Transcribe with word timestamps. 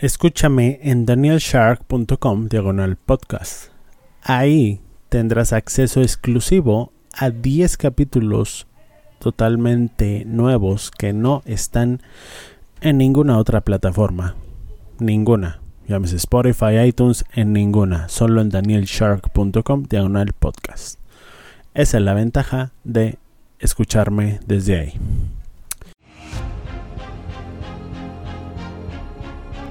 Escúchame 0.00 0.78
en 0.84 1.06
danielshark.com 1.06 2.46
diagonal 2.46 2.94
podcast. 2.94 3.72
Ahí 4.22 4.80
tendrás 5.08 5.52
acceso 5.52 6.02
exclusivo 6.02 6.92
a 7.12 7.30
10 7.30 7.76
capítulos 7.76 8.68
totalmente 9.18 10.24
nuevos 10.24 10.92
que 10.92 11.12
no 11.12 11.42
están 11.46 12.00
en 12.80 12.98
ninguna 12.98 13.38
otra 13.38 13.62
plataforma. 13.62 14.36
Ninguna. 15.00 15.60
Llámese 15.88 16.14
Spotify, 16.14 16.78
iTunes, 16.86 17.24
en 17.32 17.52
ninguna. 17.52 18.08
Solo 18.08 18.40
en 18.40 18.50
danielshark.com 18.50 19.82
diagonal 19.82 20.32
podcast. 20.32 21.00
Esa 21.74 21.98
es 21.98 22.04
la 22.04 22.14
ventaja 22.14 22.70
de 22.84 23.18
escucharme 23.58 24.38
desde 24.46 24.78
ahí. 24.78 24.92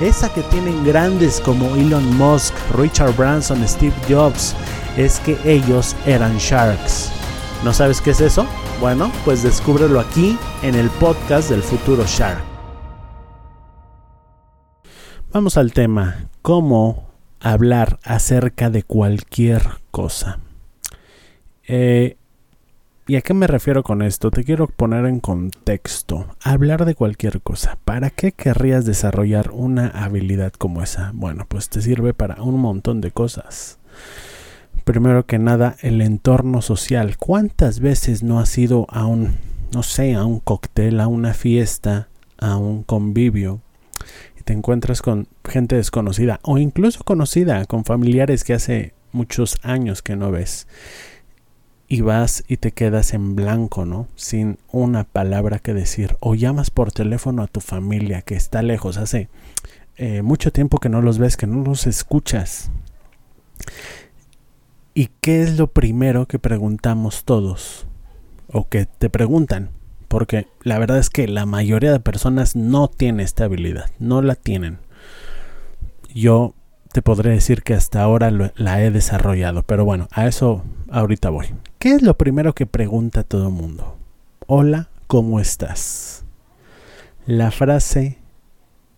esa 0.00 0.32
que 0.32 0.42
tienen 0.42 0.84
grandes 0.84 1.40
como 1.40 1.74
Elon 1.76 2.16
Musk, 2.16 2.54
Richard 2.76 3.14
Branson, 3.16 3.66
Steve 3.66 3.94
Jobs, 4.08 4.54
es 4.96 5.20
que 5.20 5.38
ellos 5.44 5.94
eran 6.06 6.36
sharks. 6.38 7.10
¿No 7.64 7.72
sabes 7.72 8.00
qué 8.00 8.10
es 8.10 8.20
eso? 8.20 8.46
Bueno, 8.80 9.10
pues 9.24 9.42
descúbrelo 9.42 10.00
aquí 10.00 10.38
en 10.62 10.74
el 10.74 10.90
podcast 10.90 11.50
del 11.50 11.62
futuro 11.62 12.04
shark. 12.06 12.42
Vamos 15.32 15.56
al 15.56 15.72
tema, 15.72 16.28
cómo 16.42 17.08
hablar 17.40 17.98
acerca 18.04 18.70
de 18.70 18.82
cualquier 18.82 19.62
cosa. 19.90 20.38
Eh, 21.66 22.16
¿Y 23.06 23.16
a 23.16 23.20
qué 23.20 23.34
me 23.34 23.46
refiero 23.46 23.82
con 23.82 24.00
esto? 24.00 24.30
Te 24.30 24.44
quiero 24.44 24.66
poner 24.66 25.04
en 25.04 25.20
contexto. 25.20 26.26
Hablar 26.42 26.86
de 26.86 26.94
cualquier 26.94 27.42
cosa. 27.42 27.76
¿Para 27.84 28.08
qué 28.08 28.32
querrías 28.32 28.86
desarrollar 28.86 29.50
una 29.50 29.88
habilidad 29.88 30.54
como 30.54 30.82
esa? 30.82 31.10
Bueno, 31.12 31.44
pues 31.46 31.68
te 31.68 31.82
sirve 31.82 32.14
para 32.14 32.42
un 32.42 32.58
montón 32.58 33.02
de 33.02 33.10
cosas. 33.10 33.78
Primero 34.84 35.26
que 35.26 35.38
nada, 35.38 35.76
el 35.82 36.00
entorno 36.00 36.62
social. 36.62 37.18
¿Cuántas 37.18 37.80
veces 37.80 38.22
no 38.22 38.40
has 38.40 38.56
ido 38.56 38.86
a 38.88 39.04
un, 39.04 39.34
no 39.74 39.82
sé, 39.82 40.14
a 40.14 40.24
un 40.24 40.40
cóctel, 40.40 40.98
a 40.98 41.06
una 41.06 41.34
fiesta, 41.34 42.08
a 42.38 42.56
un 42.56 42.84
convivio 42.84 43.60
y 44.40 44.44
te 44.44 44.54
encuentras 44.54 45.02
con 45.02 45.28
gente 45.46 45.76
desconocida 45.76 46.40
o 46.42 46.56
incluso 46.56 47.04
conocida, 47.04 47.66
con 47.66 47.84
familiares 47.84 48.44
que 48.44 48.54
hace 48.54 48.94
muchos 49.12 49.58
años 49.62 50.00
que 50.00 50.16
no 50.16 50.30
ves? 50.30 50.66
Y 51.94 52.00
vas 52.00 52.42
y 52.48 52.56
te 52.56 52.72
quedas 52.72 53.14
en 53.14 53.36
blanco, 53.36 53.84
¿no? 53.84 54.08
Sin 54.16 54.58
una 54.72 55.04
palabra 55.04 55.60
que 55.60 55.74
decir. 55.74 56.16
O 56.18 56.34
llamas 56.34 56.70
por 56.70 56.90
teléfono 56.90 57.44
a 57.44 57.46
tu 57.46 57.60
familia 57.60 58.22
que 58.22 58.34
está 58.34 58.62
lejos, 58.62 58.96
hace 58.96 59.28
eh, 59.96 60.22
mucho 60.22 60.50
tiempo 60.50 60.78
que 60.78 60.88
no 60.88 61.02
los 61.02 61.18
ves, 61.18 61.36
que 61.36 61.46
no 61.46 61.62
los 61.62 61.86
escuchas. 61.86 62.72
¿Y 64.92 65.10
qué 65.20 65.42
es 65.42 65.56
lo 65.56 65.68
primero 65.68 66.26
que 66.26 66.40
preguntamos 66.40 67.22
todos? 67.22 67.86
O 68.48 68.68
que 68.68 68.86
te 68.86 69.08
preguntan. 69.08 69.70
Porque 70.08 70.48
la 70.64 70.80
verdad 70.80 70.98
es 70.98 71.10
que 71.10 71.28
la 71.28 71.46
mayoría 71.46 71.92
de 71.92 72.00
personas 72.00 72.56
no 72.56 72.88
tiene 72.88 73.22
esta 73.22 73.44
habilidad, 73.44 73.88
no 74.00 74.20
la 74.20 74.34
tienen. 74.34 74.78
Yo 76.12 76.54
te 76.90 77.02
podré 77.02 77.30
decir 77.30 77.62
que 77.62 77.74
hasta 77.74 78.02
ahora 78.02 78.32
la 78.56 78.82
he 78.82 78.90
desarrollado, 78.90 79.62
pero 79.62 79.84
bueno, 79.84 80.08
a 80.10 80.26
eso 80.26 80.64
ahorita 80.90 81.30
voy. 81.30 81.54
¿Qué 81.84 81.90
es 81.90 82.00
lo 82.00 82.16
primero 82.16 82.54
que 82.54 82.64
pregunta 82.64 83.24
todo 83.24 83.48
el 83.48 83.52
mundo? 83.52 83.98
Hola, 84.46 84.88
¿cómo 85.06 85.38
estás? 85.38 86.24
La 87.26 87.50
frase 87.50 88.16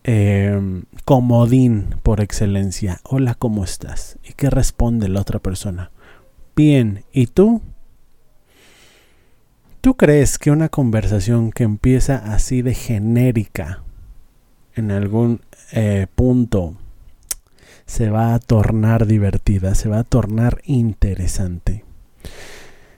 em, 0.04 0.84
comodín 1.04 1.96
por 2.04 2.20
excelencia. 2.20 3.00
Hola, 3.02 3.34
¿cómo 3.34 3.64
estás? 3.64 4.18
¿Y 4.22 4.34
qué 4.34 4.50
responde 4.50 5.08
la 5.08 5.20
otra 5.20 5.40
persona? 5.40 5.90
Bien, 6.54 7.02
¿y 7.10 7.26
tú? 7.26 7.60
¿Tú 9.80 9.96
crees 9.96 10.38
que 10.38 10.52
una 10.52 10.68
conversación 10.68 11.50
que 11.50 11.64
empieza 11.64 12.32
así 12.32 12.62
de 12.62 12.74
genérica 12.74 13.82
en 14.76 14.92
algún 14.92 15.40
eh, 15.72 16.06
punto 16.14 16.76
se 17.84 18.10
va 18.10 18.32
a 18.34 18.38
tornar 18.38 19.08
divertida, 19.08 19.74
se 19.74 19.88
va 19.88 19.98
a 19.98 20.04
tornar 20.04 20.62
interesante? 20.66 21.84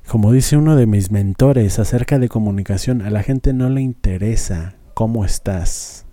Como 0.09 0.33
dice 0.33 0.57
uno 0.57 0.75
de 0.75 0.87
mis 0.87 1.11
mentores 1.11 1.79
acerca 1.79 2.19
de 2.19 2.31
comunicación, 2.31 3.03
a 3.03 3.11
la 3.11 3.23
gente 3.23 3.53
no 3.53 3.69
le 3.69 3.83
interesa 3.83 4.75
cómo 4.95 5.23
estás, 5.23 6.07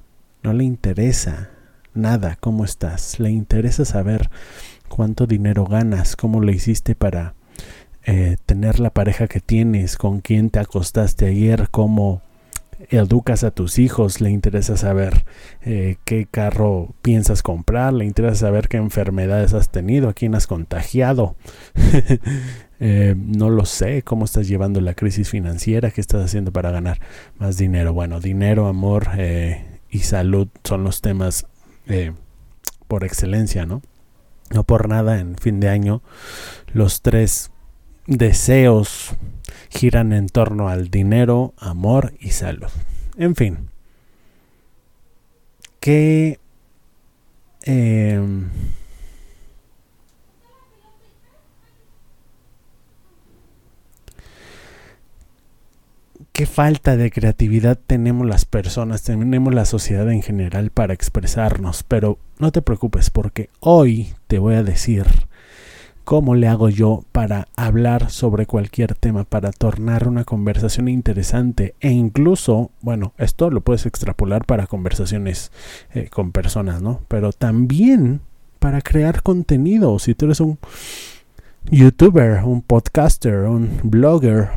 no 0.44 0.51
le 0.51 0.66
interesa 0.66 1.51
nada 1.94 2.35
cómo 2.38 2.66
estás, 2.66 3.22
le 3.22 3.31
interesa 3.31 3.85
saber 3.85 4.29
cuánto 4.89 5.28
dinero 5.28 5.63
ganas, 5.63 6.17
cómo 6.17 6.41
le 6.41 6.51
hiciste 6.51 6.94
para 6.94 7.35
eh, 8.03 8.35
tener 8.45 8.81
la 8.81 8.89
pareja 8.89 9.28
que 9.28 9.39
tienes, 9.39 9.95
con 9.95 10.19
quién 10.19 10.50
te 10.50 10.59
acostaste 10.59 11.28
ayer, 11.28 11.69
cómo 11.72 12.22
educas 12.90 13.44
a 13.44 13.52
tus 13.52 13.80
hijos, 13.80 14.22
le 14.22 14.30
interesa 14.31 14.78
saber 14.78 15.25
eh, 15.62 15.97
qué 16.06 16.28
carro 16.30 16.94
piensas 17.02 17.41
comprar, 17.41 17.94
le 17.94 18.06
interesa 18.06 18.36
saber 18.36 18.68
qué 18.68 18.78
enfermedades 18.78 19.53
has 19.53 19.69
tenido, 19.69 20.09
a 20.09 20.13
quién 20.13 20.36
has 20.36 20.47
contagiado. 20.47 21.35
Eh, 22.81 23.16
no 23.18 23.50
lo 23.50 23.64
sé, 23.64 24.03
cómo 24.03 24.25
estás 24.25 24.50
llevando 24.50 24.81
la 24.81 24.96
crisis 24.96 25.30
financiera, 25.30 25.91
qué 25.91 26.02
estás 26.02 26.25
haciendo 26.25 26.52
para 26.52 26.72
ganar 26.72 27.00
más 27.40 27.56
dinero. 27.56 27.94
Bueno, 27.94 28.19
dinero, 28.19 28.68
amor 28.68 29.08
eh, 29.18 29.80
y 29.90 30.00
salud 30.00 30.50
son 30.66 30.84
los 30.84 31.00
temas 31.00 31.47
por 32.90 33.06
excelencia, 33.06 33.66
¿no? 33.66 33.81
No 34.53 34.66
por 34.66 34.90
nada 34.90 35.22
en 35.22 35.38
fin 35.38 35.62
de 35.62 35.69
año 35.69 36.03
los 36.74 37.02
tres 37.02 37.50
deseos 38.08 39.16
giran 39.69 40.13
en 40.13 40.27
torno 40.27 40.69
al 40.69 40.89
dinero, 40.89 41.53
amor 41.57 42.13
y 42.19 42.31
salud. 42.31 42.69
En 43.17 43.35
fin, 43.35 43.69
¿qué, 45.79 46.39
em, 47.63 48.49
qué 56.34 56.46
falta 56.46 56.97
de 56.97 57.11
creatividad 57.11 57.79
tenemos 57.87 58.28
las 58.28 58.43
personas, 58.43 59.03
tenemos 59.03 59.53
la 59.53 59.63
sociedad 59.63 60.11
en 60.11 60.22
general 60.22 60.69
para 60.69 60.93
expresarnos, 60.93 61.84
pero 61.84 62.19
no 62.40 62.51
te 62.51 62.61
preocupes 62.61 63.09
porque 63.09 63.49
hoy 63.61 64.13
te 64.28 64.40
voy 64.40 64.55
a 64.55 64.63
decir 64.63 65.05
¿Cómo 66.05 66.35
le 66.35 66.47
hago 66.47 66.69
yo 66.69 67.03
para 67.11 67.47
hablar 67.55 68.11
sobre 68.11 68.46
cualquier 68.46 68.93
tema, 68.93 69.23
para 69.23 69.52
tornar 69.52 70.07
una 70.07 70.23
conversación 70.23 70.87
interesante? 70.87 71.73
E 71.79 71.90
incluso, 71.90 72.69
bueno, 72.81 73.13
esto 73.17 73.49
lo 73.49 73.61
puedes 73.61 73.87
extrapolar 73.87 74.46
para 74.46 74.67
conversaciones 74.67 75.52
eh, 75.96 76.09
con 76.11 76.31
personas, 76.31 76.84
¿no? 76.84 77.02
Pero 77.07 77.34
también 77.34 78.22
para 78.59 78.81
crear 78.81 79.23
contenido. 79.23 79.97
Si 79.97 80.13
tú 80.13 80.25
eres 80.25 80.40
un 80.41 80.59
youtuber, 81.72 82.43
un 82.43 82.61
podcaster, 82.61 83.40
un 83.46 83.79
blogger, 83.84 84.49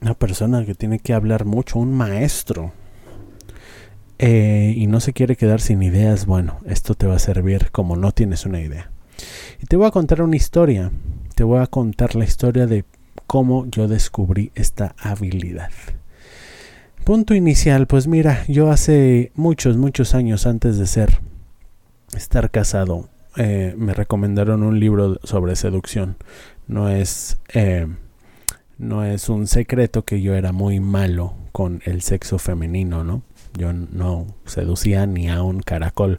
una 0.00 0.14
persona 0.14 0.64
que 0.64 0.76
tiene 0.76 1.00
que 1.00 1.14
hablar 1.14 1.46
mucho, 1.46 1.80
un 1.80 1.92
maestro. 1.92 2.72
eh, 4.18 4.74
y 4.76 4.86
no 4.86 5.00
se 5.00 5.12
quiere 5.12 5.34
quedar 5.36 5.60
sin 5.60 5.82
ideas, 5.82 6.26
bueno, 6.26 6.58
esto 6.66 6.94
te 6.94 7.06
va 7.06 7.16
a 7.16 7.18
servir 7.18 7.70
como 7.72 7.96
no 7.96 8.12
tienes 8.12 8.46
una 8.46 8.60
idea. 8.60 8.90
Y 9.62 9.66
te 9.66 9.76
voy 9.76 9.86
a 9.86 9.90
contar 9.90 10.22
una 10.22 10.36
historia. 10.36 10.90
Te 11.34 11.44
voy 11.44 11.60
a 11.60 11.66
contar 11.66 12.16
la 12.16 12.24
historia 12.24 12.66
de 12.66 12.84
cómo 13.26 13.66
yo 13.66 13.88
descubrí 13.88 14.52
esta 14.54 14.94
habilidad. 14.98 15.70
Punto 17.04 17.34
inicial, 17.34 17.86
pues 17.86 18.06
mira, 18.06 18.44
yo 18.46 18.70
hace 18.70 19.32
muchos, 19.34 19.76
muchos 19.76 20.14
años 20.14 20.46
antes 20.46 20.78
de 20.78 20.86
ser, 20.86 21.18
estar 22.14 22.50
casado, 22.50 23.08
eh, 23.36 23.74
me 23.76 23.94
recomendaron 23.94 24.62
un 24.62 24.78
libro 24.78 25.18
sobre 25.24 25.56
seducción. 25.56 26.16
No 26.66 26.88
es, 26.88 27.38
eh, 27.54 27.86
no 28.80 29.04
es 29.04 29.28
un 29.28 29.46
secreto 29.46 30.04
que 30.04 30.22
yo 30.22 30.34
era 30.34 30.52
muy 30.52 30.80
malo 30.80 31.34
con 31.52 31.82
el 31.84 32.00
sexo 32.00 32.38
femenino, 32.38 33.04
¿no? 33.04 33.22
Yo 33.56 33.72
no 33.72 34.26
seducía 34.46 35.06
ni 35.06 35.28
a 35.28 35.42
un 35.42 35.60
caracol. 35.60 36.18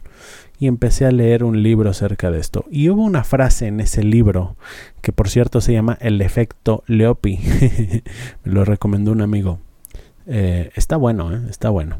Y 0.60 0.68
empecé 0.68 1.06
a 1.06 1.10
leer 1.10 1.42
un 1.42 1.62
libro 1.62 1.90
acerca 1.90 2.30
de 2.30 2.38
esto. 2.38 2.64
Y 2.70 2.88
hubo 2.88 3.02
una 3.02 3.24
frase 3.24 3.66
en 3.66 3.80
ese 3.80 4.04
libro, 4.04 4.56
que 5.00 5.12
por 5.12 5.28
cierto 5.28 5.60
se 5.60 5.72
llama 5.72 5.98
El 6.00 6.20
efecto 6.20 6.84
Leopi. 6.86 7.40
Me 8.44 8.52
lo 8.52 8.64
recomendó 8.64 9.10
un 9.10 9.22
amigo. 9.22 9.58
Eh, 10.26 10.70
está 10.76 10.96
bueno, 10.96 11.34
¿eh? 11.34 11.40
está 11.50 11.68
bueno. 11.68 11.98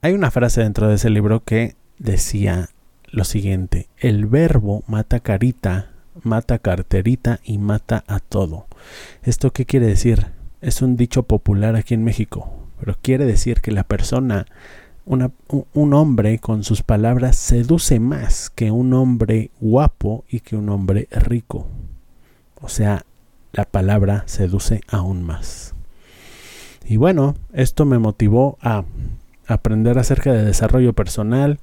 Hay 0.00 0.14
una 0.14 0.30
frase 0.30 0.62
dentro 0.62 0.88
de 0.88 0.94
ese 0.94 1.10
libro 1.10 1.44
que 1.44 1.76
decía 1.98 2.70
lo 3.10 3.24
siguiente, 3.24 3.88
el 3.98 4.26
verbo 4.26 4.84
mata 4.86 5.20
carita, 5.20 5.90
mata 6.22 6.58
carterita 6.58 7.40
y 7.44 7.58
mata 7.58 8.04
a 8.06 8.20
todo. 8.20 8.66
¿Esto 9.22 9.52
qué 9.52 9.66
quiere 9.66 9.86
decir? 9.86 10.26
Es 10.60 10.82
un 10.82 10.96
dicho 10.96 11.24
popular 11.24 11.76
aquí 11.76 11.94
en 11.94 12.04
México, 12.04 12.52
pero 12.80 12.96
quiere 13.00 13.24
decir 13.24 13.60
que 13.60 13.72
la 13.72 13.84
persona, 13.84 14.46
un 15.04 15.94
hombre 15.94 16.38
con 16.38 16.64
sus 16.64 16.82
palabras 16.82 17.36
seduce 17.36 18.00
más 18.00 18.50
que 18.50 18.70
un 18.70 18.92
hombre 18.94 19.50
guapo 19.60 20.24
y 20.28 20.40
que 20.40 20.56
un 20.56 20.68
hombre 20.68 21.08
rico. 21.10 21.66
O 22.60 22.68
sea, 22.68 23.04
la 23.52 23.64
palabra 23.64 24.24
seduce 24.26 24.80
aún 24.88 25.22
más. 25.22 25.74
Y 26.84 26.96
bueno, 26.96 27.34
esto 27.52 27.84
me 27.84 27.98
motivó 27.98 28.58
a 28.60 28.84
aprender 29.46 29.98
acerca 29.98 30.32
de 30.32 30.44
desarrollo 30.44 30.92
personal 30.92 31.58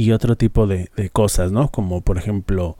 y 0.00 0.12
otro 0.12 0.34
tipo 0.34 0.66
de, 0.66 0.88
cosas, 1.12 1.52
¿no? 1.52 1.70
Como 1.70 2.00
por 2.00 2.16
ejemplo 2.16 2.78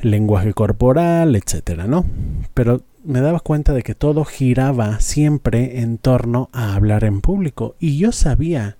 lenguaje 0.00 0.54
corporal, 0.54 1.36
etcétera, 1.36 1.86
¿no? 1.86 2.06
Pero 2.54 2.80
me 3.04 3.20
daba 3.20 3.40
cuenta 3.40 3.74
de 3.74 3.82
que 3.82 3.94
todo 3.94 4.24
giraba 4.24 4.98
siempre 5.00 5.80
en 5.80 5.98
torno 5.98 6.48
a 6.52 6.74
hablar 6.74 7.04
en 7.04 7.20
público 7.20 7.74
y 7.78 7.98
yo 7.98 8.10
sabía 8.10 8.78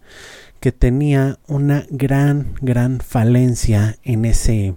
que 0.58 0.72
tenía 0.72 1.38
una 1.48 1.84
gran, 1.90 2.54
gran 2.62 3.00
falencia 3.00 3.98
en 4.04 4.24
ese, 4.24 4.74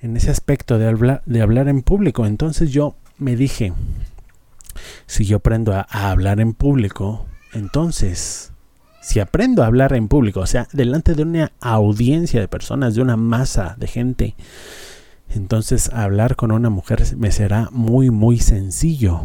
en 0.00 0.16
ese 0.16 0.30
aspecto 0.30 0.78
de 0.78 0.88
hablar, 0.88 1.22
de 1.26 1.42
hablar 1.42 1.68
en 1.68 1.82
público. 1.82 2.24
Entonces 2.24 2.70
yo 2.70 2.96
me 3.18 3.36
dije, 3.36 3.74
si 5.06 5.26
yo 5.26 5.36
aprendo 5.36 5.74
a, 5.74 5.82
hablar 5.90 6.40
en 6.40 6.54
público, 6.54 7.26
entonces, 7.52 8.52
si 9.08 9.20
aprendo 9.20 9.62
a 9.62 9.66
hablar 9.66 9.94
en 9.94 10.06
público, 10.06 10.40
o 10.40 10.46
sea, 10.46 10.68
delante 10.70 11.14
de 11.14 11.22
una 11.22 11.50
audiencia 11.62 12.40
de 12.40 12.46
personas, 12.46 12.94
de 12.94 13.00
una 13.00 13.16
masa 13.16 13.74
de 13.78 13.86
gente, 13.86 14.34
entonces 15.30 15.90
hablar 15.94 16.36
con 16.36 16.52
una 16.52 16.68
mujer 16.68 17.02
me 17.16 17.32
será 17.32 17.70
muy, 17.72 18.10
muy 18.10 18.38
sencillo. 18.38 19.22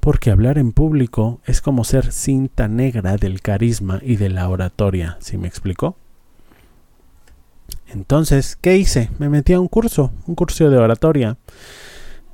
Porque 0.00 0.30
hablar 0.30 0.56
en 0.56 0.72
público 0.72 1.42
es 1.44 1.60
como 1.60 1.84
ser 1.84 2.10
cinta 2.10 2.68
negra 2.68 3.18
del 3.18 3.42
carisma 3.42 4.00
y 4.02 4.16
de 4.16 4.30
la 4.30 4.48
oratoria, 4.48 5.18
¿sí 5.20 5.36
me 5.36 5.46
explicó? 5.46 5.94
Entonces, 7.88 8.56
¿qué 8.58 8.78
hice? 8.78 9.10
Me 9.18 9.28
metí 9.28 9.52
a 9.52 9.60
un 9.60 9.68
curso, 9.68 10.10
un 10.26 10.34
curso 10.34 10.70
de 10.70 10.78
oratoria. 10.78 11.36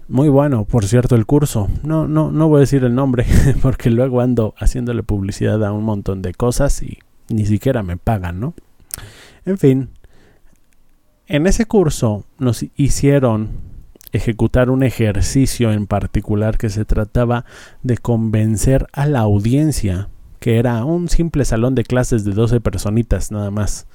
Muy 0.08 0.30
bueno, 0.30 0.64
por 0.64 0.86
cierto, 0.86 1.16
el 1.16 1.26
curso. 1.26 1.68
No, 1.82 2.08
no, 2.08 2.30
no 2.30 2.48
voy 2.48 2.58
a 2.58 2.60
decir 2.60 2.82
el 2.82 2.94
nombre 2.94 3.26
porque 3.62 3.90
luego 3.90 4.22
ando 4.22 4.54
haciéndole 4.56 5.02
publicidad 5.02 5.62
a 5.64 5.72
un 5.72 5.84
montón 5.84 6.22
de 6.22 6.32
cosas 6.32 6.82
y 6.82 6.98
ni 7.28 7.44
siquiera 7.44 7.82
me 7.82 7.98
pagan, 7.98 8.40
¿no? 8.40 8.54
En 9.44 9.58
fin, 9.58 9.90
en 11.26 11.46
ese 11.46 11.66
curso 11.66 12.24
nos 12.38 12.64
hicieron 12.74 13.50
ejecutar 14.12 14.70
un 14.70 14.82
ejercicio 14.82 15.72
en 15.72 15.86
particular 15.86 16.56
que 16.56 16.70
se 16.70 16.86
trataba 16.86 17.44
de 17.82 17.98
convencer 17.98 18.86
a 18.92 19.04
la 19.04 19.20
audiencia, 19.20 20.08
que 20.40 20.56
era 20.56 20.86
un 20.86 21.10
simple 21.10 21.44
salón 21.44 21.74
de 21.74 21.84
clases 21.84 22.24
de 22.24 22.32
12 22.32 22.60
personitas 22.62 23.30
nada 23.30 23.50
más 23.50 23.86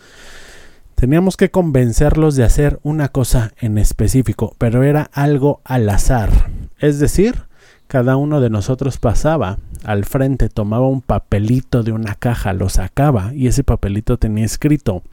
Teníamos 1.04 1.36
que 1.36 1.52
convencerlos 1.52 2.38
de 2.38 2.46
hacer 2.46 2.80
una 2.82 3.10
cosa 3.10 3.52
en 3.60 3.78
específico, 3.78 4.56
pero 4.58 4.84
era 4.84 5.10
algo 5.12 5.60
al 5.66 5.90
azar. 5.90 6.50
Es 6.80 6.98
decir, 6.98 7.44
cada 7.88 8.16
uno 8.16 8.40
de 8.40 8.50
nosotros 8.50 9.00
pasaba 9.00 9.58
al 9.84 10.06
frente, 10.06 10.48
tomaba 10.48 10.88
un 10.88 11.02
papelito 11.02 11.84
de 11.84 11.92
una 11.92 12.16
caja, 12.16 12.54
lo 12.54 12.70
sacaba 12.70 13.34
y 13.34 13.48
ese 13.48 13.66
papelito 13.66 14.16
tenía 14.16 14.46
escrito 14.46 15.04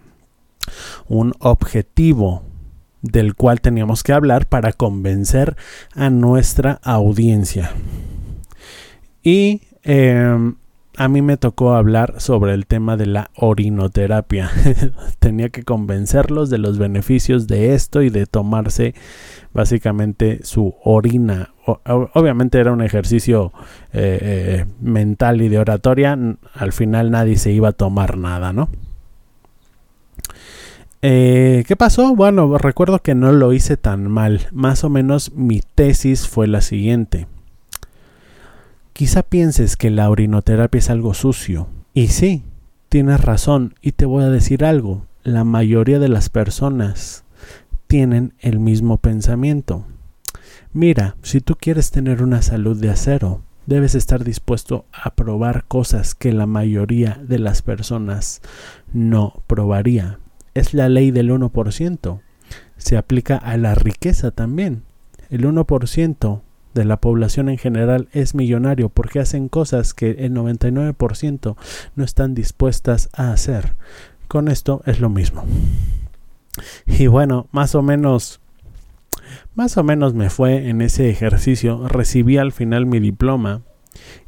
un 1.09 1.35
objetivo 1.41 2.45
del 3.03 3.35
cual 3.35 3.61
teníamos 3.61 4.05
que 4.05 4.13
hablar 4.13 4.47
para 4.47 4.73
convencer 4.73 5.57
a 5.97 6.09
nuestra 6.09 6.79
audiencia. 6.85 7.73
Y 9.25 9.63
eh, 9.83 10.53
a 11.00 11.08
mí 11.08 11.23
me 11.23 11.38
tocó 11.38 11.73
hablar 11.73 12.17
sobre 12.19 12.52
el 12.52 12.67
tema 12.67 12.99
de 12.99 13.06
la 13.06 13.31
orinoterapia. 13.35 14.50
Tenía 15.19 15.49
que 15.49 15.62
convencerlos 15.62 16.50
de 16.50 16.58
los 16.58 16.76
beneficios 16.76 17.47
de 17.47 17.73
esto 17.73 18.02
y 18.02 18.11
de 18.11 18.26
tomarse 18.26 18.94
básicamente 19.55 20.41
su 20.43 20.75
orina. 20.85 21.55
obviamente 21.64 22.61
era 22.61 22.73
un 22.73 22.82
ejercicio 22.82 23.50
eh, 23.94 24.19
eh, 24.20 24.67
mental 24.79 25.41
y 25.41 25.49
de 25.49 25.58
oratoria. 25.58 26.19
Al 26.52 26.73
final 26.75 27.11
nadie 27.11 27.38
se 27.38 27.50
iba 27.50 27.70
a 27.70 27.73
tomar 27.73 28.19
nada, 28.19 28.53
¿no? 28.53 28.69
Eh, 31.00 31.64
¿Qué 31.67 31.76
pasó? 31.76 32.14
Bueno, 32.14 32.58
recuerdo 32.58 32.99
que 32.99 33.14
no 33.14 33.32
lo 33.32 33.55
hice 33.55 33.79
tan 33.79 34.11
mal. 34.11 34.49
Más 34.53 34.85
o 34.85 34.91
menos 34.91 35.32
mi 35.32 35.62
tesis 35.75 36.29
fue 36.29 36.46
la 36.46 36.61
siguiente. 36.61 37.26
Quizá 39.00 39.23
pienses 39.23 39.79
que 39.79 39.88
la 39.88 40.11
orinoterapia 40.11 40.79
es 40.79 40.91
algo 40.91 41.14
sucio. 41.14 41.69
Y 41.94 42.08
sí, 42.08 42.43
tienes 42.91 43.23
razón. 43.23 43.75
Y 43.81 43.93
te 43.93 44.05
voy 44.05 44.25
a 44.25 44.29
decir 44.29 44.62
algo. 44.62 45.06
La 45.23 45.43
mayoría 45.43 45.99
de 45.99 46.11
las 46.11 46.29
personas 46.29 47.25
tienen 47.86 48.34
el 48.41 48.60
mismo 48.60 48.98
pensamiento. 48.98 49.86
Mira, 50.75 51.17
si 51.22 51.41
tú 51.41 51.56
quieres 51.58 51.91
tener 51.91 52.22
una 52.22 52.43
salud 52.43 52.79
de 52.79 52.91
acero, 52.91 53.41
debes 53.65 53.94
estar 53.94 54.22
dispuesto 54.22 54.84
a 54.93 55.15
probar 55.15 55.65
cosas 55.65 56.15
que 56.15 56.34
la 56.34 56.44
mayoría 56.44 57.19
de 57.27 57.39
las 57.39 57.63
personas 57.63 58.43
no 58.93 59.43
probaría. 59.46 60.19
Es 60.53 60.75
la 60.75 60.91
ley 60.91 61.10
del 61.10 61.31
1%. 61.31 62.20
Se 62.77 62.98
aplica 62.98 63.39
a 63.39 63.56
la 63.56 63.75
riqueza 63.75 64.31
también. 64.31 64.82
El 65.31 65.46
1% 65.46 66.43
de 66.74 66.84
la 66.84 66.98
población 66.98 67.48
en 67.48 67.58
general 67.58 68.08
es 68.12 68.34
millonario 68.34 68.89
porque 68.89 69.20
hacen 69.20 69.48
cosas 69.48 69.94
que 69.94 70.10
el 70.10 70.32
99% 70.32 71.56
no 71.96 72.05
están 72.05 72.34
dispuestas 72.34 73.08
a 73.12 73.32
hacer. 73.32 73.74
Con 74.29 74.48
esto 74.48 74.82
es 74.86 75.00
lo 75.00 75.10
mismo. 75.10 75.44
Y 76.86 77.06
bueno, 77.06 77.48
más 77.53 77.74
o 77.74 77.82
menos 77.82 78.41
más 79.55 79.77
o 79.77 79.84
menos 79.84 80.15
me 80.15 80.31
fue 80.31 80.69
en 80.69 80.81
ese 80.81 81.10
ejercicio, 81.10 81.86
recibí 81.89 82.36
al 82.36 82.53
final 82.53 82.86
mi 82.86 82.98
diploma 82.98 83.62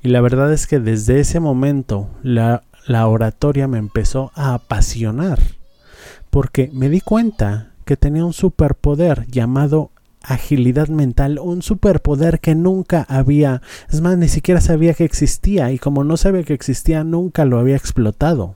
y 0.03 0.09
la 0.09 0.21
verdad 0.21 0.53
es 0.53 0.67
que 0.67 0.79
desde 0.79 1.21
ese 1.21 1.41
momento 1.41 2.09
la, 2.23 2.65
la 2.87 3.07
oratoria 3.07 3.69
me 3.69 3.79
empezó 3.79 4.33
a 4.35 4.55
apasionar 4.55 5.41
porque 6.31 6.71
me 6.73 6.89
di 6.89 7.01
cuenta 7.01 7.73
que 7.85 7.97
tenía 7.97 8.25
un 8.25 8.33
superpoder 8.33 9.27
llamado 9.27 9.91
agilidad 10.25 10.89
mental, 10.89 11.39
un 11.39 11.63
superpoder 11.63 12.41
que 12.41 12.55
nunca 12.55 13.07
había, 13.09 13.63
es 13.91 14.01
más, 14.01 14.19
ni 14.19 14.29
siquiera 14.29 14.61
sabía 14.61 14.95
que 14.95 15.05
existía 15.05 15.73
y 15.73 15.79
como 15.79 16.05
no 16.05 16.17
sabía 16.17 16.43
que 16.45 16.55
existía, 16.55 17.05
nunca 17.05 17.45
lo 17.45 17.59
había 17.59 17.77
explotado. 17.77 18.55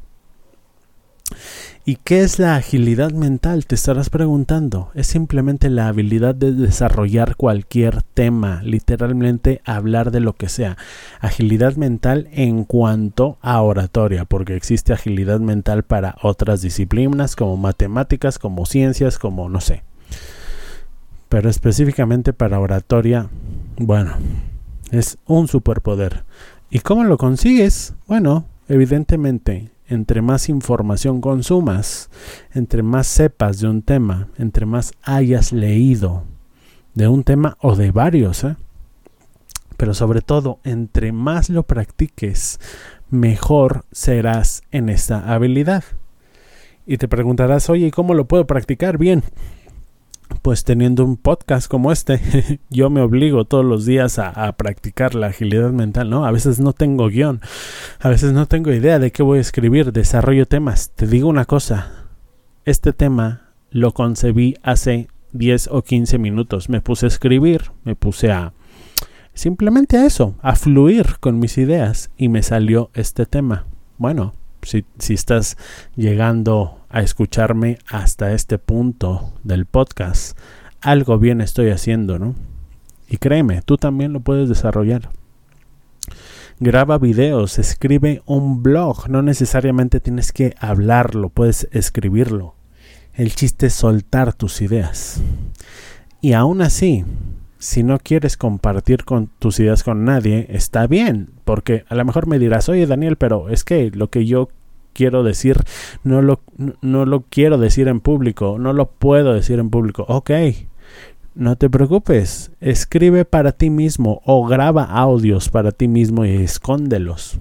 ¿Y 1.89 1.97
qué 2.03 2.23
es 2.23 2.41
la 2.41 2.57
agilidad 2.57 3.13
mental? 3.13 3.65
Te 3.67 3.77
estarás 3.77 4.11
preguntando. 4.11 4.91
Es 4.95 5.07
simplemente 5.07 5.71
la 5.71 5.87
habilidad 5.87 6.35
de 6.35 6.51
desarrollar 6.51 7.37
cualquier 7.37 8.03
tema, 8.03 8.61
literalmente 8.65 9.61
hablar 9.65 10.11
de 10.11 10.19
lo 10.19 10.33
que 10.33 10.49
sea. 10.49 10.77
Agilidad 11.21 11.77
mental 11.77 12.29
en 12.33 12.65
cuanto 12.65 13.39
a 13.41 13.63
oratoria, 13.63 14.25
porque 14.25 14.57
existe 14.57 14.93
agilidad 14.93 15.39
mental 15.39 15.85
para 15.85 16.17
otras 16.23 16.61
disciplinas 16.61 17.37
como 17.37 17.57
matemáticas, 17.57 18.41
como 18.41 18.67
ciencias, 18.67 19.19
como 19.19 19.49
no 19.49 19.61
sé, 19.61 19.85
pero 21.29 21.49
específicamente 21.51 22.33
para 22.33 22.61
oratoria, 22.61 23.29
bueno, 23.79 24.13
es 24.91 25.19
un 25.27 25.49
superpoder. 25.49 26.25
¿Y 26.71 26.81
cómo 26.81 27.05
lo 27.05 27.17
consigues? 27.17 27.95
Bueno, 28.07 28.47
Evidentemente, 28.69 29.71
entre 29.87 30.23
más 30.23 30.49
información 30.49 31.21
consumas, 31.21 32.11
entre 32.53 32.83
más 32.83 33.07
sepas 33.07 33.61
de 33.61 33.69
un 33.69 33.83
tema, 33.83 34.29
entre 34.39 34.67
más 34.67 34.93
hayas 35.03 35.53
leído 35.53 36.25
de 36.95 37.07
un 37.07 37.23
tema 37.23 37.57
o 37.61 37.77
de 37.77 37.93
varios, 37.93 38.43
¿eh? 38.43 38.57
pero 39.77 39.95
sobre 39.95 40.21
todo, 40.21 40.59
entre 40.65 41.13
más 41.13 41.49
lo 41.49 41.63
practiques, 41.63 42.59
mejor 43.09 43.85
serás 43.93 44.63
en 44.73 44.89
esta 44.89 45.33
habilidad. 45.33 45.85
Y 46.87 46.97
te 46.97 47.07
preguntarás, 47.07 47.71
oye, 47.71 47.87
¿y 47.87 47.91
cómo 47.93 48.15
lo 48.15 48.27
puedo 48.27 48.49
practicar? 48.49 48.99
Bien, 48.99 49.23
pues 50.43 50.65
teniendo 50.65 51.05
un 51.05 51.17
podcast 51.17 51.69
como 51.69 51.93
este, 51.93 52.61
yo 52.71 52.91
me 52.91 53.01
obligo 53.01 53.45
todos 53.45 53.65
los 53.65 53.85
días 53.85 54.19
a, 54.19 54.53
practicar 54.57 55.15
la 55.15 55.29
agilidad 55.29 55.71
mental, 55.71 56.11
¿no? 56.11 56.25
A 56.25 56.31
veces 56.31 56.61
no 56.61 56.73
tengo 56.73 57.09
guion, 57.09 57.41
a 58.01 58.09
veces 58.09 58.33
no 58.33 58.47
tengo 58.47 58.73
idea 58.73 58.99
de 58.99 59.13
qué 59.13 59.23
voy 59.23 59.39
a 59.39 59.41
escribir, 59.43 59.93
desarrollo 59.93 60.47
temas. 60.47 60.91
Te 60.95 61.07
digo 61.07 61.29
una 61.29 61.45
cosa, 61.45 61.93
este 62.65 62.93
tema 62.93 63.53
lo 63.71 63.93
concebí 63.93 64.57
hace 64.63 65.09
10 65.33 65.69
o 65.73 65.83
15 65.83 66.19
minutos. 66.19 66.69
Me 66.69 66.81
puse 66.81 67.07
a 67.07 67.09
escribir, 67.09 67.73
me 67.85 67.95
puse 67.95 68.31
a 68.31 68.53
simplemente 69.35 69.99
a 69.99 70.07
eso, 70.07 70.37
a 70.41 70.57
fluir 70.57 71.19
con 71.21 71.39
mis 71.39 71.59
ideas 71.59 72.11
y 72.17 72.29
me 72.29 72.43
salió 72.43 72.91
este 72.95 73.27
tema. 73.27 73.67
Bueno, 73.99 74.35
si, 74.67 75.15
estás 75.15 75.57
llegando 75.95 76.81
a 76.89 77.01
escucharme 77.01 77.79
hasta 77.87 78.33
este 78.33 78.59
punto 78.59 79.33
del 79.45 79.67
podcast, 79.67 80.37
algo 80.81 81.19
bien 81.19 81.41
estoy 81.41 81.71
haciendo, 81.71 82.19
¿no? 82.19 82.35
Y 83.09 83.19
créeme, 83.19 83.63
tú 83.63 83.77
también 83.77 84.13
lo 84.13 84.21
puedes 84.21 84.49
desarrollar. 84.49 85.11
Graba 86.59 86.99
videos, 86.99 87.59
escribe 87.59 88.23
un 88.27 88.63
blog, 88.63 89.09
no 89.09 89.23
necesariamente 89.23 90.01
tienes 90.01 90.33
que 90.33 90.55
hablarlo, 90.59 91.29
puedes 91.29 91.69
escribirlo. 91.71 92.55
El 93.15 93.35
chiste 93.35 93.67
es 93.67 93.75
soltar 93.75 94.33
tus 94.33 94.61
ideas. 94.61 95.21
Y 96.21 96.33
aún 96.33 96.63
así, 96.63 97.05
si 97.59 97.83
no 97.83 97.99
quieres 97.99 98.37
compartir 98.37 99.05
tus 99.39 99.61
ideas 99.61 99.83
con 99.83 100.05
nadie, 100.05 100.47
está 100.51 100.87
bien, 100.87 101.31
porque 101.45 101.85
a 101.89 101.95
lo 101.95 102.05
mejor 102.05 102.27
me 102.27 102.39
dirás, 102.39 102.69
oye 102.69 102.87
Daniel, 102.87 103.17
pero 103.17 103.49
es 103.49 103.65
que 103.65 103.91
lo 103.91 104.11
que 104.11 104.27
yo 104.27 104.49
quiero 104.97 105.23
decir 105.23 105.59
no 106.05 106.23
lo, 106.23 106.41
no 106.81 107.05
lo 107.05 107.25
quiero 107.29 107.59
decir 107.59 107.89
en 107.89 108.01
público, 108.01 108.57
no 108.59 108.73
lo 108.73 108.87
puedo 108.87 109.35
decir 109.35 109.59
en 109.59 109.69
público. 109.69 110.07
Ok, 110.09 110.31
no 111.35 111.57
te 111.57 111.69
preocupes, 111.69 112.51
escribe 112.61 113.27
para 113.27 113.53
ti 113.53 113.69
mismo 113.69 114.23
o 114.25 114.47
graba 114.47 114.85
audios 114.85 115.51
para 115.51 115.71
ti 115.71 115.87
mismo 115.87 116.25
y 116.25 116.31
escóndelos 116.31 117.39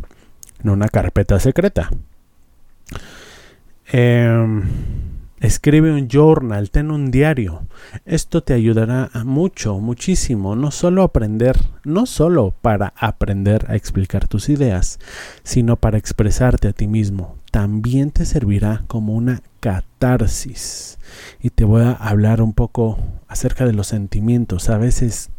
en 0.62 0.69
una 0.69 0.89
carpeta 0.89 1.39
secreta. 1.39 1.89
Eh, 3.93 4.62
Escribe 5.45 5.91
un 5.91 6.07
journal, 6.07 6.71
ten 6.71 6.89
un 6.89 7.12
diario. 7.12 7.67
Esto 8.05 8.41
te 8.41 8.53
ayudará 8.53 9.12
mucho, 9.25 9.79
muchísimo, 9.79 10.55
no 10.55 10.71
solo 10.71 11.03
aprender, 11.03 11.55
no 11.83 12.07
solo 12.07 12.55
para 12.62 12.93
aprender 12.97 13.65
a 13.69 13.75
explicar 13.75 14.27
tus 14.27 14.50
ideas, 14.50 14.97
sino 15.43 15.75
para 15.75 16.00
expresarte 16.00 16.69
a 16.69 16.74
ti 16.74 16.88
mismo. 16.88 17.35
También 17.55 18.12
te 18.12 18.25
servirá 18.25 18.83
como 18.88 19.13
una 19.13 19.41
catarsis. 19.62 21.00
Y 21.41 21.51
te 21.51 21.63
voy 21.63 21.83
a 21.83 21.93
hablar 21.93 22.41
un 22.41 22.51
poco 22.51 23.00
acerca 23.29 23.65
de 23.65 23.71
los 23.71 23.88
sentimientos. 23.88 24.69
A 24.69 24.77
veces 24.77 25.29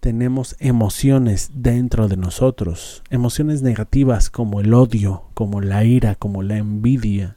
tenemos 0.00 0.56
emociones 0.58 1.50
dentro 1.52 2.08
de 2.08 2.16
nosotros, 2.16 3.02
emociones 3.10 3.60
negativas 3.60 4.30
como 4.30 4.60
el 4.60 4.72
odio, 4.72 5.24
como 5.34 5.60
la 5.60 5.84
ira, 5.84 6.14
como 6.14 6.42
la 6.42 6.56
envidia 6.56 7.36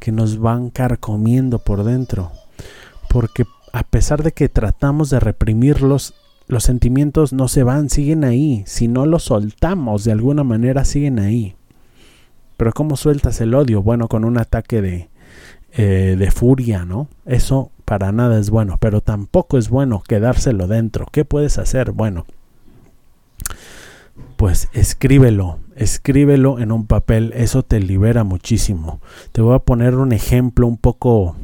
que 0.00 0.10
nos 0.10 0.40
van 0.40 0.70
carcomiendo 0.70 1.60
por 1.60 1.84
dentro. 1.84 2.32
Porque 3.08 3.44
a 3.72 3.84
pesar 3.84 4.24
de 4.24 4.32
que 4.32 4.48
tratamos 4.48 5.08
de 5.08 5.20
reprimirlos, 5.20 6.14
los 6.48 6.64
sentimientos 6.64 7.32
no 7.32 7.46
se 7.46 7.62
van, 7.62 7.90
siguen 7.90 8.24
ahí. 8.24 8.64
Si 8.66 8.88
no 8.88 9.06
los 9.06 9.22
soltamos 9.22 10.02
de 10.02 10.10
alguna 10.10 10.42
manera, 10.42 10.84
siguen 10.84 11.20
ahí. 11.20 11.55
Pero 12.56 12.72
¿cómo 12.72 12.96
sueltas 12.96 13.40
el 13.40 13.54
odio? 13.54 13.82
Bueno, 13.82 14.08
con 14.08 14.24
un 14.24 14.38
ataque 14.38 14.80
de, 14.80 15.08
eh, 15.72 16.16
de 16.18 16.30
furia, 16.30 16.84
¿no? 16.84 17.08
Eso 17.26 17.70
para 17.84 18.10
nada 18.12 18.38
es 18.38 18.50
bueno, 18.50 18.78
pero 18.80 19.00
tampoco 19.00 19.58
es 19.58 19.68
bueno 19.68 20.02
quedárselo 20.06 20.66
dentro. 20.66 21.06
¿Qué 21.12 21.24
puedes 21.24 21.58
hacer? 21.58 21.92
Bueno, 21.92 22.26
pues 24.36 24.68
escríbelo, 24.72 25.58
escríbelo 25.76 26.58
en 26.58 26.72
un 26.72 26.86
papel, 26.86 27.32
eso 27.36 27.62
te 27.62 27.80
libera 27.80 28.24
muchísimo. 28.24 29.00
Te 29.32 29.40
voy 29.40 29.54
a 29.54 29.60
poner 29.60 29.94
un 29.96 30.12
ejemplo 30.12 30.66
un 30.66 30.78
poco, 30.78 31.36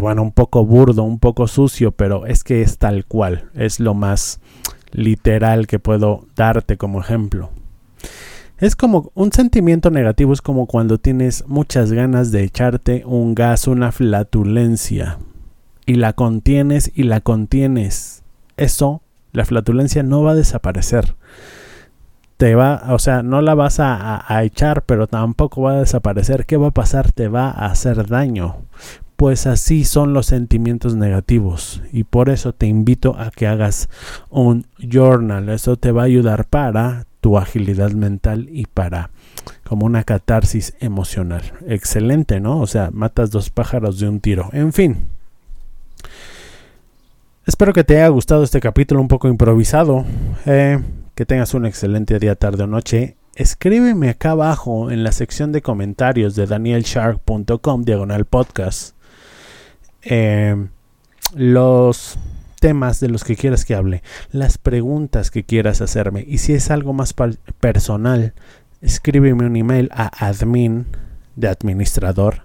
bueno, 0.00 0.22
un 0.22 0.32
poco 0.32 0.64
burdo, 0.64 1.02
un 1.02 1.18
poco 1.18 1.46
sucio, 1.46 1.92
pero 1.92 2.26
es 2.26 2.42
que 2.44 2.62
es 2.62 2.78
tal 2.78 3.04
cual, 3.04 3.50
es 3.54 3.80
lo 3.80 3.94
más 3.94 4.40
literal 4.92 5.66
que 5.66 5.78
puedo 5.78 6.26
darte 6.36 6.76
como 6.76 7.00
ejemplo. 7.00 7.50
Es 8.64 8.76
como 8.76 9.12
un 9.12 9.30
sentimiento 9.30 9.90
negativo, 9.90 10.32
es 10.32 10.40
como 10.40 10.64
cuando 10.64 10.96
tienes 10.96 11.44
muchas 11.46 11.92
ganas 11.92 12.32
de 12.32 12.44
echarte 12.44 13.02
un 13.04 13.34
gas, 13.34 13.68
una 13.68 13.92
flatulencia, 13.92 15.18
y 15.84 15.96
la 15.96 16.14
contienes 16.14 16.90
y 16.94 17.02
la 17.02 17.20
contienes. 17.20 18.22
Eso, 18.56 19.02
la 19.32 19.44
flatulencia 19.44 20.02
no 20.02 20.22
va 20.22 20.30
a 20.30 20.34
desaparecer 20.34 21.14
te 22.36 22.54
va, 22.54 22.82
o 22.88 22.98
sea, 22.98 23.22
no 23.22 23.42
la 23.42 23.54
vas 23.54 23.78
a, 23.80 24.42
echar, 24.42 24.82
pero 24.82 25.06
tampoco 25.06 25.62
va 25.62 25.72
a 25.72 25.80
desaparecer. 25.80 26.46
¿Qué 26.46 26.56
va 26.56 26.68
a 26.68 26.72
pasar? 26.72 27.12
Te 27.12 27.28
va 27.28 27.50
a 27.50 27.66
hacer 27.66 28.08
daño. 28.08 28.56
Pues 29.16 29.46
así 29.46 29.84
son 29.84 30.12
los 30.12 30.26
sentimientos 30.26 30.96
negativos 30.96 31.82
y 31.92 32.04
por 32.04 32.30
eso 32.30 32.52
te 32.52 32.66
invito 32.66 33.16
a 33.18 33.30
que 33.30 33.46
hagas 33.46 33.88
un 34.28 34.66
journal. 34.78 35.48
Eso 35.48 35.76
te 35.76 35.92
va 35.92 36.02
a 36.02 36.06
ayudar 36.06 36.46
para 36.46 37.06
tu 37.20 37.38
agilidad 37.38 37.92
mental 37.92 38.48
y 38.50 38.66
para 38.66 39.10
como 39.64 39.86
una 39.86 40.04
catarsis 40.04 40.74
emocional. 40.80 41.42
Excelente, 41.66 42.40
¿no? 42.40 42.60
O 42.60 42.66
sea, 42.66 42.90
matas 42.92 43.30
dos 43.30 43.50
pájaros 43.50 43.98
de 43.98 44.08
un 44.08 44.20
tiro. 44.20 44.50
En 44.52 44.72
fin. 44.72 45.08
Espero 47.46 47.72
que 47.72 47.84
te 47.84 47.96
haya 47.96 48.08
gustado 48.08 48.42
este 48.42 48.60
capítulo 48.60 49.00
un 49.00 49.08
poco 49.08 49.28
improvisado. 49.28 50.04
Eh, 50.46 50.78
que 51.14 51.26
tengas 51.26 51.54
un 51.54 51.66
excelente 51.66 52.18
día, 52.18 52.34
tarde 52.34 52.64
o 52.64 52.66
noche. 52.66 53.16
Escríbeme 53.36 54.10
acá 54.10 54.32
abajo 54.32 54.90
en 54.90 55.02
la 55.02 55.12
sección 55.12 55.52
de 55.52 55.62
comentarios 55.62 56.34
de 56.34 56.46
danielshark.com 56.46 57.84
diagonal 57.84 58.24
podcast 58.24 58.94
em, 60.04 60.68
los 61.34 62.18
temas 62.60 63.00
de 63.00 63.08
los 63.08 63.24
que 63.24 63.36
quieras 63.36 63.64
que 63.64 63.74
hable, 63.74 64.02
las 64.30 64.58
preguntas 64.58 65.30
que 65.30 65.44
quieras 65.44 65.80
hacerme 65.80 66.24
y 66.26 66.38
si 66.38 66.54
es 66.54 66.70
algo 66.70 66.92
más 66.92 67.14
personal, 67.60 68.34
escríbeme 68.80 69.46
un 69.46 69.56
email 69.56 69.90
a 69.92 70.28
admin 70.28 70.86
de 71.36 71.48
administrador 71.48 72.42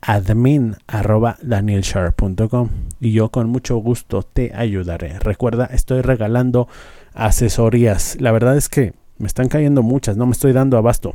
admin 0.00 0.76
arroba 0.86 1.36
danielshark.com 1.42 2.68
y 3.00 3.12
yo 3.12 3.30
con 3.30 3.48
mucho 3.48 3.76
gusto 3.76 4.22
te 4.22 4.52
ayudaré. 4.54 5.18
Recuerda, 5.18 5.66
estoy 5.66 6.02
regalando 6.02 6.68
asesorías. 7.14 8.16
La 8.20 8.32
verdad 8.32 8.56
es 8.56 8.68
que 8.68 8.94
me 9.18 9.26
están 9.26 9.48
cayendo 9.48 9.82
muchas, 9.82 10.16
no 10.16 10.26
me 10.26 10.32
estoy 10.32 10.52
dando 10.52 10.78
abasto. 10.78 11.14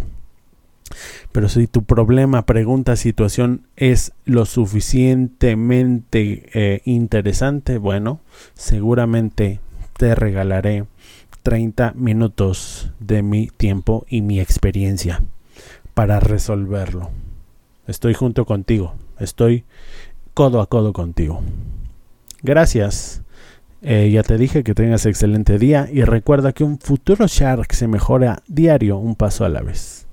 Pero 1.32 1.50
si 1.50 1.68
tu 1.68 1.84
problema, 1.84 2.46
pregunta, 2.46 2.96
situación 2.96 3.68
es 3.75 4.13
lo 4.25 4.46
suficientemente 4.46 6.50
eh, 6.54 6.82
interesante, 6.86 7.77
bueno, 7.77 8.22
seguramente 8.54 9.60
te 9.98 10.15
regalaré 10.15 10.86
30 11.44 11.94
minutos 11.96 12.92
de 13.00 13.24
mi 13.24 13.48
tiempo 13.48 14.06
y 14.10 14.22
mi 14.22 14.39
experiencia 14.39 15.22
para 15.94 16.20
resolverlo. 16.20 17.10
Estoy 17.88 18.13
junto 18.13 18.46
contigo, 18.46 18.96
estoy 19.20 19.63
codo 20.34 20.62
a 20.62 20.68
codo 20.68 20.94
contigo. 20.94 21.42
Gracias 22.42 23.22
eh, 23.88 24.10
ya 24.12 24.24
te 24.24 24.39
dije 24.39 24.63
que 24.63 24.74
tengas 24.74 25.06
excelente 25.06 25.60
día 25.60 25.88
y 25.92 26.01
recuerda 26.01 26.54
que 26.54 26.63
un 26.63 26.80
futuro 26.80 27.27
Shark 27.27 27.72
se 27.72 27.88
mejora 27.88 28.42
diario 28.48 28.98
un 28.98 29.13
paso 29.13 29.46
a 29.46 29.50
la 29.50 29.62
vez. 29.62 30.05